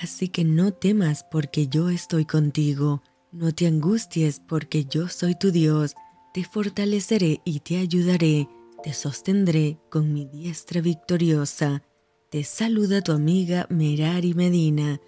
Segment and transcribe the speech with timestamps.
[0.00, 3.02] Así que no temas porque yo estoy contigo,
[3.32, 5.96] no te angusties porque yo soy tu Dios,
[6.32, 8.48] te fortaleceré y te ayudaré,
[8.84, 11.82] te sostendré con mi diestra victoriosa.
[12.30, 15.00] Te saluda tu amiga Merari Medina.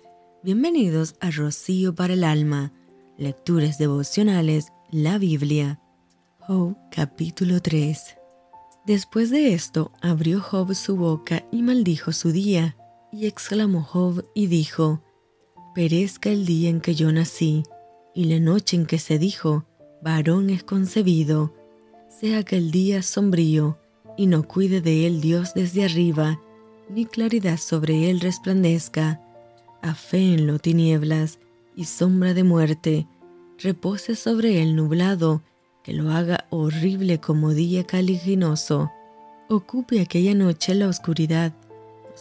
[0.43, 2.73] Bienvenidos a Rocío para el Alma,
[3.17, 5.81] Lecturas Devocionales, la Biblia.
[6.41, 8.17] Job capítulo 3
[8.87, 12.77] Después de esto abrió Job su boca y maldijo su día,
[13.13, 15.03] y exclamó Job y dijo,
[15.75, 17.63] Perezca el día en que yo nací,
[18.15, 19.65] y la noche en que se dijo,
[20.03, 21.55] varón es concebido,
[22.09, 23.79] sea que el día sombrío,
[24.17, 26.41] y no cuide de él Dios desde arriba,
[26.89, 29.21] ni claridad sobre él resplandezca,
[29.83, 31.39] a fe en lo tinieblas
[31.77, 33.07] y sombra de muerte,
[33.59, 35.43] repose sobre él nublado,
[35.83, 38.91] que lo haga horrible como día caliginoso.
[39.49, 41.55] Ocupe aquella noche la oscuridad,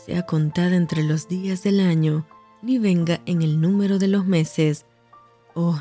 [0.06, 2.26] sea contada entre los días del año,
[2.62, 4.86] ni venga en el número de los meses.
[5.56, 5.80] Oh,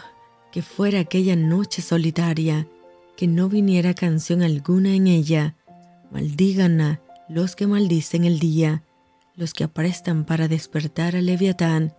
[0.53, 2.67] que fuera aquella noche solitaria,
[3.17, 5.57] que no viniera canción alguna en ella.
[6.11, 8.83] Maldíganla los que maldicen el día,
[9.35, 11.95] los que aprestan para despertar al leviatán.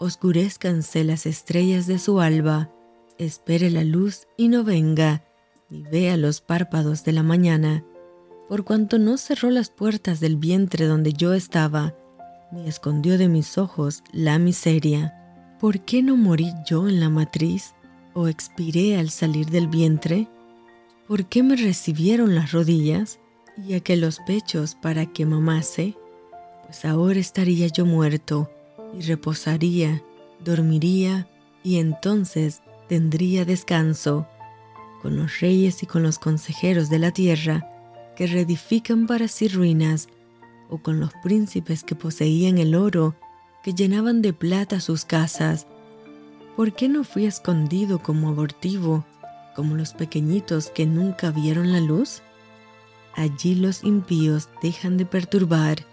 [0.00, 2.70] Oscurezcanse las estrellas de su alba
[3.18, 5.24] espere la luz y no venga,
[5.70, 7.84] ni vea los párpados de la mañana,
[8.48, 11.94] por cuanto no cerró las puertas del vientre donde yo estaba,
[12.52, 15.14] ni escondió de mis ojos la miseria.
[15.58, 17.74] ¿Por qué no morí yo en la matriz
[18.12, 20.28] o expiré al salir del vientre?
[21.08, 23.18] ¿Por qué me recibieron las rodillas
[23.56, 25.96] y aquellos pechos para que mamase?
[26.64, 28.50] Pues ahora estaría yo muerto
[28.96, 30.02] y reposaría,
[30.44, 31.28] dormiría
[31.62, 34.26] y entonces tendría descanso
[35.02, 37.73] con los reyes y con los consejeros de la tierra
[38.16, 40.08] que reedifican para sí ruinas,
[40.68, 43.14] o con los príncipes que poseían el oro,
[43.62, 45.66] que llenaban de plata sus casas.
[46.56, 49.04] ¿Por qué no fui escondido como abortivo,
[49.54, 52.22] como los pequeñitos que nunca vieron la luz?
[53.14, 55.84] Allí los impíos dejan de perturbar,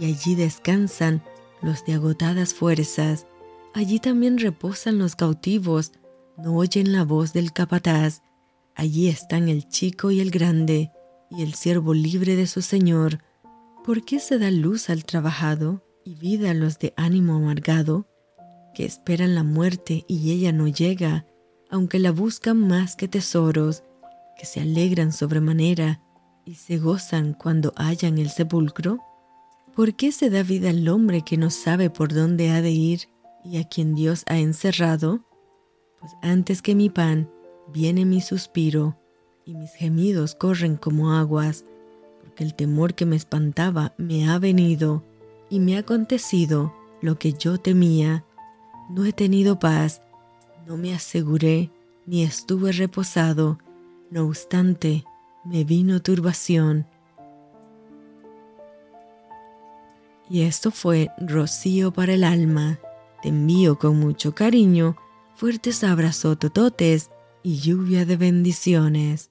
[0.00, 1.22] y allí descansan
[1.62, 3.26] los de agotadas fuerzas.
[3.74, 5.92] Allí también reposan los cautivos,
[6.36, 8.22] no oyen la voz del capataz.
[8.74, 10.90] Allí están el chico y el grande,
[11.30, 13.18] y el siervo libre de su señor.
[13.84, 18.06] ¿Por qué se da luz al trabajado y vida a los de ánimo amargado,
[18.74, 21.26] que esperan la muerte y ella no llega,
[21.70, 23.84] aunque la buscan más que tesoros,
[24.38, 26.02] que se alegran sobremanera
[26.44, 28.98] y se gozan cuando hallan el sepulcro?
[29.74, 33.08] ¿Por qué se da vida al hombre que no sabe por dónde ha de ir
[33.44, 35.24] y a quien Dios ha encerrado?
[36.00, 37.30] pues antes que mi pan
[37.68, 38.98] viene mi suspiro
[39.50, 41.64] y mis gemidos corren como aguas,
[42.22, 45.02] porque el temor que me espantaba me ha venido
[45.48, 46.72] y me ha acontecido
[47.02, 48.24] lo que yo temía.
[48.90, 50.02] No he tenido paz,
[50.68, 51.68] no me aseguré
[52.06, 53.58] ni estuve reposado,
[54.10, 55.04] no obstante,
[55.44, 56.86] me vino turbación.
[60.28, 62.78] Y esto fue rocío para el alma.
[63.20, 64.96] Te envío con mucho cariño
[65.34, 67.10] fuertes abrazos tototes
[67.42, 69.30] y lluvia de bendiciones.